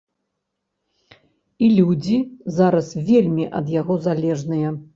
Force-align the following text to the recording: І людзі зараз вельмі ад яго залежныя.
І 1.65 1.67
людзі 1.75 2.19
зараз 2.57 2.91
вельмі 3.13 3.49
ад 3.63 3.73
яго 3.79 4.01
залежныя. 4.11 4.69